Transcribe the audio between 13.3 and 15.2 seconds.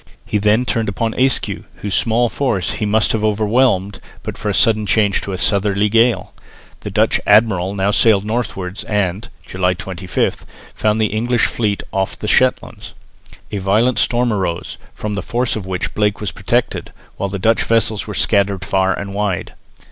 A violent storm arose, from